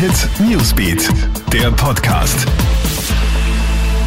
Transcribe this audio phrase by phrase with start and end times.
[0.00, 1.10] Hit Newsbeat,
[1.52, 2.48] der Podcast.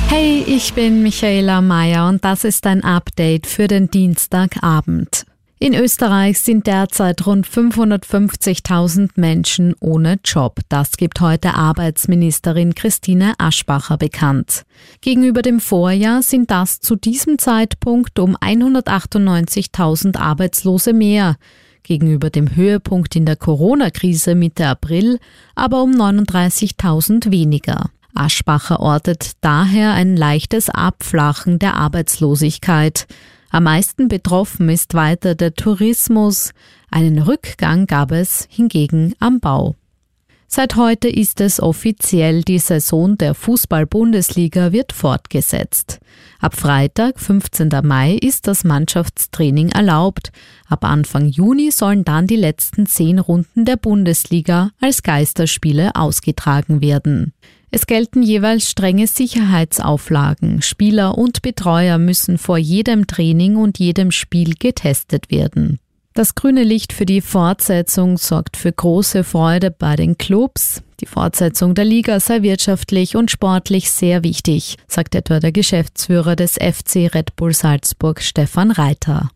[0.07, 5.27] Hey, ich bin Michaela Mayer und das ist ein Update für den Dienstagabend.
[5.59, 10.61] In Österreich sind derzeit rund 550.000 Menschen ohne Job.
[10.67, 14.63] Das gibt heute Arbeitsministerin Christine Aschbacher bekannt.
[15.01, 21.35] Gegenüber dem Vorjahr sind das zu diesem Zeitpunkt um 198.000 Arbeitslose mehr
[21.83, 25.19] gegenüber dem Höhepunkt in der Corona-Krise Mitte April
[25.55, 27.89] aber um 39.000 weniger.
[28.15, 33.07] Aschbacher ortet daher ein leichtes Abflachen der Arbeitslosigkeit.
[33.49, 36.51] Am meisten betroffen ist weiter der Tourismus,
[36.89, 39.75] einen Rückgang gab es hingegen am Bau.
[40.55, 45.99] Seit heute ist es offiziell, die Saison der Fußball-Bundesliga wird fortgesetzt.
[46.39, 47.69] Ab Freitag, 15.
[47.81, 50.31] Mai, ist das Mannschaftstraining erlaubt.
[50.67, 57.33] Ab Anfang Juni sollen dann die letzten zehn Runden der Bundesliga als Geisterspiele ausgetragen werden.
[57.71, 60.61] Es gelten jeweils strenge Sicherheitsauflagen.
[60.61, 65.79] Spieler und Betreuer müssen vor jedem Training und jedem Spiel getestet werden.
[66.15, 70.83] Das grüne Licht für die Fortsetzung sorgt für große Freude bei den Clubs.
[70.99, 76.53] Die Fortsetzung der Liga sei wirtschaftlich und sportlich sehr wichtig, sagt etwa der Geschäftsführer des
[76.53, 79.31] FC Red Bull Salzburg Stefan Reiter.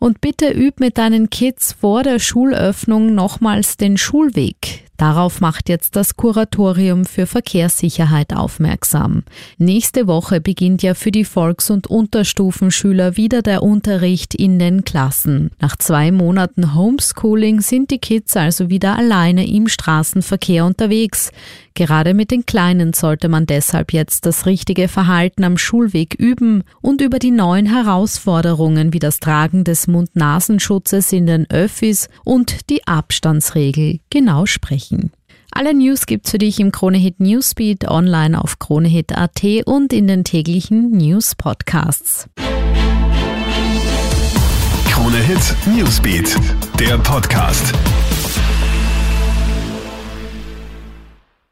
[0.00, 4.77] Und bitte üb mit deinen Kids vor der Schulöffnung nochmals den Schulweg.
[4.98, 9.22] Darauf macht jetzt das Kuratorium für Verkehrssicherheit aufmerksam.
[9.56, 15.52] Nächste Woche beginnt ja für die Volks- und Unterstufenschüler wieder der Unterricht in den Klassen.
[15.60, 21.30] Nach zwei Monaten Homeschooling sind die Kids also wieder alleine im Straßenverkehr unterwegs.
[21.78, 27.00] Gerade mit den Kleinen sollte man deshalb jetzt das richtige Verhalten am Schulweg üben und
[27.00, 34.00] über die neuen Herausforderungen wie das Tragen des Mund-Nasenschutzes in den Öffis und die Abstandsregel
[34.10, 35.12] genau sprechen.
[35.52, 40.90] Alle News gibt's für dich im Kronehit Newsbeat online auf kronehit.at und in den täglichen
[40.90, 42.28] News Podcasts.
[44.90, 46.36] Kronehit Newsbeat,
[46.80, 47.72] der Podcast.